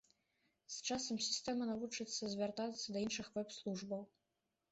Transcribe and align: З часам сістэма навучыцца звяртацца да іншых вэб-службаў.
З 0.75 0.79
часам 0.93 1.17
сістэма 1.25 1.67
навучыцца 1.71 2.29
звяртацца 2.33 2.87
да 2.97 3.05
іншых 3.05 3.27
вэб-службаў. 3.35 4.01